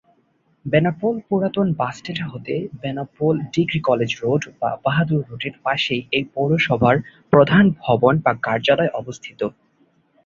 বেনাপোল 0.65 1.15
পুরাতন 1.27 1.67
বাসস্ট্যান্ড 1.73 2.21
হতে 2.31 2.53
Benapole 2.81 3.35
degree 3.53 3.79
college 3.89 4.11
road 4.21 4.41
বা 4.61 4.69
বাহাদুরপুর 4.85 5.29
রোডের 5.29 5.55
পাশেই 5.65 6.01
এই 6.11 6.23
পৌরসভার 6.33 6.95
প্রধান 7.33 7.65
ভবন 7.81 8.13
বা 8.25 8.31
কার্যালয় 8.45 8.91
অবস্থিত। 8.93 9.41